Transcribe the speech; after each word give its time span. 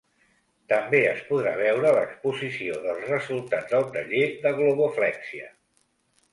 També 0.71 1.01
es 1.09 1.21
podrà 1.27 1.51
veure 1.59 1.91
l’exposició 1.97 2.79
dels 2.87 3.05
resultats 3.13 3.77
del 3.77 3.87
taller 3.99 4.25
de 4.49 4.57
globoflèxia. 4.59 5.51